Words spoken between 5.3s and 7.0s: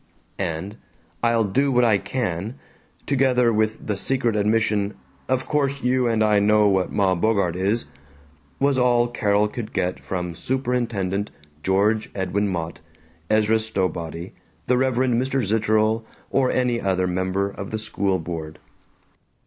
course you and I know what